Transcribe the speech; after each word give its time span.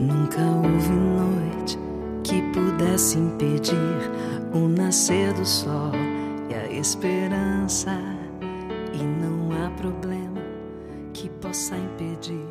Nunca 0.00 0.40
houve 0.40 0.88
noite 0.88 1.78
que 2.24 2.40
pudesse 2.54 3.18
impedir 3.18 3.76
o 4.50 4.66
nascer 4.66 5.30
do 5.34 5.44
sol 5.44 5.92
e 6.48 6.54
a 6.54 6.72
esperança. 6.72 7.90
E 8.94 9.02
não 9.02 9.50
há 9.52 9.68
problema 9.72 10.40
que 11.12 11.28
possa 11.28 11.76
impedir 11.76 12.46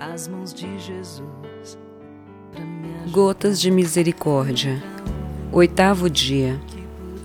as 0.00 0.26
mãos 0.26 0.54
de 0.54 0.66
Jesus. 0.78 1.78
Gotas 3.10 3.60
de 3.60 3.70
Misericórdia, 3.70 4.82
oitavo 5.52 6.08
dia. 6.08 6.58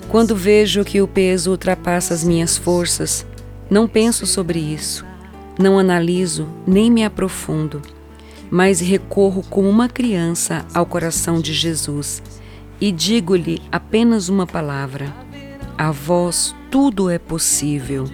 Quando 0.09 0.35
vejo 0.35 0.83
que 0.83 1.01
o 1.01 1.07
peso 1.07 1.51
ultrapassa 1.51 2.13
as 2.13 2.25
minhas 2.25 2.57
forças, 2.57 3.25
não 3.69 3.87
penso 3.87 4.25
sobre 4.25 4.59
isso, 4.59 5.05
não 5.57 5.79
analiso 5.79 6.45
nem 6.67 6.91
me 6.91 7.05
aprofundo 7.05 7.81
mas 8.49 8.79
recorro 8.79 9.43
como 9.49 9.69
uma 9.69 9.87
criança 9.87 10.65
ao 10.73 10.85
coração 10.85 11.39
de 11.39 11.53
Jesus 11.53 12.21
e 12.81 12.91
digo-lhe 12.91 13.61
apenas 13.71 14.29
uma 14.29 14.47
palavra: 14.47 15.13
A 15.77 15.91
vós 15.91 16.55
tudo 16.71 17.09
é 17.09 17.19
possível. 17.19 18.05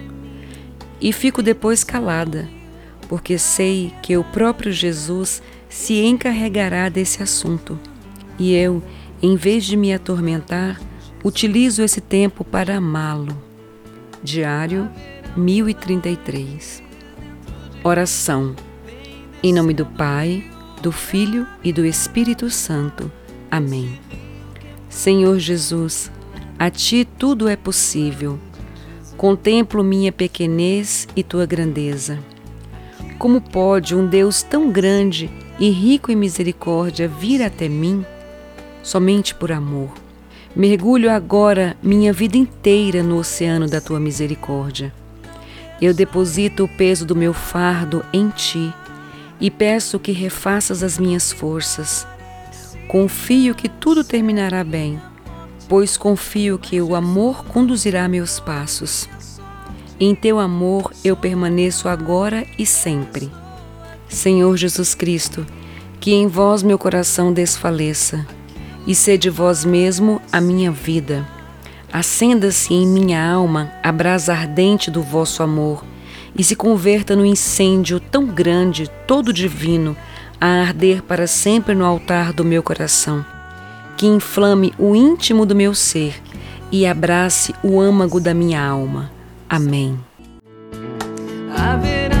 E 1.00 1.12
fico 1.12 1.42
depois 1.42 1.84
calada, 1.84 2.48
porque 3.08 3.38
sei 3.38 3.92
que 4.02 4.16
o 4.16 4.24
próprio 4.24 4.72
Jesus 4.72 5.42
se 5.68 6.02
encarregará 6.04 6.88
desse 6.88 7.22
assunto. 7.22 7.78
E 8.38 8.54
eu, 8.54 8.82
em 9.22 9.36
vez 9.36 9.64
de 9.64 9.76
me 9.76 9.92
atormentar, 9.92 10.80
utilizo 11.24 11.82
esse 11.82 12.00
tempo 12.00 12.44
para 12.44 12.76
amá-lo. 12.76 13.36
Diário 14.22 14.90
1033 15.36 16.82
Oração 17.84 18.56
em 19.42 19.52
nome 19.52 19.74
do 19.74 19.84
Pai, 19.84 20.44
do 20.80 20.90
Filho 20.90 21.46
e 21.62 21.72
do 21.72 21.84
Espírito 21.84 22.48
Santo. 22.50 23.10
Amém. 23.50 23.98
Senhor 24.88 25.38
Jesus, 25.38 26.10
a 26.58 26.70
Ti 26.70 27.06
tudo 27.18 27.46
é 27.48 27.54
possível. 27.54 28.38
Contemplo 29.16 29.84
minha 29.84 30.10
pequenez 30.10 31.06
e 31.14 31.22
Tua 31.22 31.46
grandeza. 31.46 32.18
Como 33.18 33.40
pode 33.40 33.94
um 33.94 34.06
Deus 34.06 34.42
tão 34.42 34.70
grande 34.70 35.30
e 35.58 35.70
rico 35.70 36.10
em 36.10 36.16
misericórdia 36.16 37.06
vir 37.06 37.42
até 37.42 37.68
mim? 37.68 38.04
Somente 38.82 39.34
por 39.34 39.52
amor. 39.52 39.90
Mergulho 40.54 41.10
agora 41.10 41.76
minha 41.82 42.12
vida 42.12 42.38
inteira 42.38 43.02
no 43.02 43.18
oceano 43.18 43.68
da 43.68 43.80
Tua 43.80 44.00
misericórdia. 44.00 44.92
Eu 45.80 45.92
deposito 45.92 46.64
o 46.64 46.68
peso 46.68 47.04
do 47.04 47.14
meu 47.14 47.34
fardo 47.34 48.04
em 48.12 48.30
Ti 48.30 48.72
e 49.40 49.50
peço 49.50 49.98
que 49.98 50.12
refaças 50.12 50.82
as 50.82 50.98
minhas 50.98 51.32
forças. 51.32 52.06
Confio 52.88 53.54
que 53.54 53.68
tudo 53.68 54.04
terminará 54.04 54.62
bem, 54.62 55.00
pois 55.68 55.96
confio 55.96 56.58
que 56.58 56.80
o 56.80 56.94
amor 56.94 57.44
conduzirá 57.46 58.08
meus 58.08 58.38
passos. 58.40 59.08
Em 59.98 60.14
teu 60.14 60.38
amor 60.38 60.92
eu 61.04 61.16
permaneço 61.16 61.88
agora 61.88 62.46
e 62.58 62.64
sempre. 62.64 63.30
Senhor 64.08 64.56
Jesus 64.56 64.94
Cristo, 64.94 65.46
que 65.98 66.12
em 66.12 66.26
vós 66.26 66.62
meu 66.62 66.78
coração 66.78 67.32
desfaleça, 67.32 68.26
e 68.86 68.94
sede 68.94 69.28
vós 69.28 69.64
mesmo 69.64 70.20
a 70.30 70.40
minha 70.40 70.70
vida. 70.70 71.26
Acenda-se 71.92 72.72
em 72.72 72.86
minha 72.86 73.32
alma 73.32 73.72
a 73.82 73.90
brasa 73.90 74.32
ardente 74.32 74.90
do 74.90 75.02
vosso 75.02 75.42
amor 75.42 75.82
e 76.38 76.44
se 76.44 76.54
converta 76.54 77.16
no 77.16 77.24
incêndio 77.24 77.98
tão 77.98 78.26
grande, 78.26 78.90
todo 79.06 79.32
divino, 79.32 79.96
a 80.40 80.46
arder 80.46 81.02
para 81.02 81.26
sempre 81.26 81.74
no 81.74 81.84
altar 81.84 82.32
do 82.32 82.44
meu 82.44 82.62
coração, 82.62 83.24
que 83.96 84.06
inflame 84.06 84.74
o 84.78 84.94
íntimo 84.94 85.46
do 85.46 85.56
meu 85.56 85.74
ser 85.74 86.20
e 86.70 86.86
abrace 86.86 87.54
o 87.62 87.80
âmago 87.80 88.20
da 88.20 88.34
minha 88.34 88.62
alma. 88.62 89.10
Amém. 89.48 89.98
Haverá 91.56 92.15